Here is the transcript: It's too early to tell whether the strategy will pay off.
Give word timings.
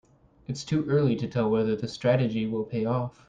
It's 0.47 0.63
too 0.65 0.83
early 0.89 1.15
to 1.15 1.27
tell 1.27 1.51
whether 1.51 1.75
the 1.75 1.87
strategy 1.87 2.47
will 2.47 2.63
pay 2.63 2.85
off. 2.85 3.19